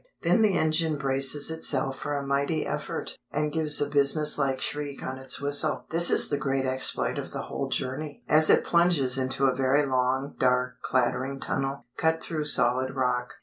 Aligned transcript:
Then 0.23 0.41
the 0.41 0.57
engine 0.57 0.97
braces 0.97 1.51
itself 1.51 1.99
for 1.99 2.15
a 2.15 2.25
mighty 2.25 2.65
effort, 2.65 3.15
and 3.29 3.51
gives 3.53 3.79
a 3.79 3.87
business 3.87 4.35
like 4.35 4.59
shriek 4.59 5.03
on 5.03 5.19
its 5.19 5.39
whistle 5.39 5.85
(this 5.91 6.09
is 6.09 6.29
the 6.29 6.39
great 6.39 6.65
exploit 6.65 7.19
of 7.19 7.29
the 7.29 7.43
whole 7.43 7.69
journey) 7.69 8.23
as 8.27 8.49
it 8.49 8.63
plunges 8.65 9.19
into 9.19 9.45
a 9.45 9.53
very 9.55 9.85
long, 9.85 10.33
dark, 10.39 10.81
clattering 10.81 11.39
tunnel, 11.39 11.85
cut 11.97 12.19
through 12.19 12.45
solid 12.45 12.95
rock. 12.95 13.35